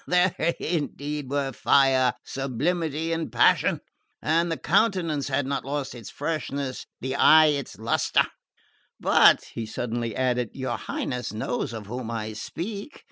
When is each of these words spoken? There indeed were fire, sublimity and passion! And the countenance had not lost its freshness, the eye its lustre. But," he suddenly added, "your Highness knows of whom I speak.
There 0.07 0.33
indeed 0.59 1.29
were 1.29 1.51
fire, 1.51 2.13
sublimity 2.25 3.13
and 3.13 3.31
passion! 3.31 3.81
And 4.19 4.51
the 4.51 4.57
countenance 4.57 5.27
had 5.27 5.45
not 5.45 5.63
lost 5.63 5.93
its 5.93 6.09
freshness, 6.09 6.87
the 7.01 7.15
eye 7.15 7.49
its 7.53 7.77
lustre. 7.77 8.25
But," 8.99 9.43
he 9.53 9.67
suddenly 9.67 10.15
added, 10.15 10.49
"your 10.55 10.77
Highness 10.79 11.33
knows 11.33 11.71
of 11.71 11.85
whom 11.85 12.09
I 12.09 12.33
speak. 12.33 12.99